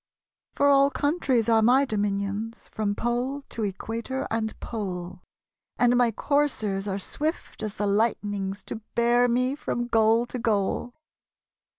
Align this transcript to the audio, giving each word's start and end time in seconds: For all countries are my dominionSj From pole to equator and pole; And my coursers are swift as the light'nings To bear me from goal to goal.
For 0.55 0.67
all 0.67 0.89
countries 0.89 1.47
are 1.47 1.61
my 1.61 1.85
dominionSj 1.85 2.69
From 2.69 2.95
pole 2.95 3.43
to 3.49 3.61
equator 3.63 4.27
and 4.31 4.59
pole; 4.59 5.21
And 5.77 5.95
my 5.95 6.09
coursers 6.11 6.87
are 6.87 6.97
swift 6.97 7.61
as 7.61 7.75
the 7.75 7.85
light'nings 7.85 8.63
To 8.63 8.77
bear 8.95 9.27
me 9.27 9.53
from 9.53 9.85
goal 9.85 10.25
to 10.25 10.39
goal. 10.39 10.95